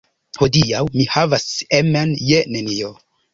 [0.43, 1.45] Hodiaŭ mi havas
[1.81, 2.91] emen je nenio.